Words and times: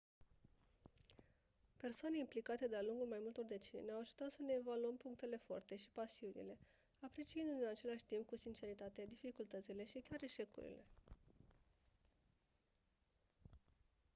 persoane 1.77 2.17
implicate 2.17 2.67
de-a 2.67 2.81
lungul 2.81 3.07
mai 3.07 3.19
multor 3.21 3.43
decenii 3.45 3.85
ne-au 3.85 3.99
ajutat 3.99 4.31
să 4.31 4.41
ne 4.41 4.53
evaluăm 4.53 4.97
punctele 4.97 5.37
forte 5.37 5.75
și 5.75 5.89
pasiunile 5.93 6.57
apreciindu-ne 6.99 7.61
în 7.63 7.69
același 7.69 8.05
timp 8.05 8.25
cu 8.27 8.35
sinceritate 8.35 9.05
dificultățile 9.09 9.85
și 9.85 10.03
chiar 10.09 10.21
eșecurile 10.23 10.85